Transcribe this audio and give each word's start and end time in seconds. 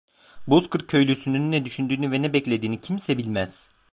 Bozkır 0.47 0.87
köylüsünün 0.87 1.51
ne 1.51 1.65
düşündüğünü 1.65 2.11
ve 2.11 2.21
ne 2.21 2.33
beklediğini 2.33 2.81
kimse 2.81 3.17
bilmez. 3.17 3.67